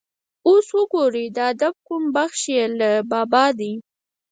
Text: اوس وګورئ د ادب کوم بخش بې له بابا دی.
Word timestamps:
اوس 0.47 0.67
وګورئ 0.77 1.25
د 1.35 1.37
ادب 1.51 1.75
کوم 1.87 2.03
بخش 2.15 2.41
بې 2.53 2.63
له 2.79 2.89
بابا 3.11 3.45
دی. 3.59 3.73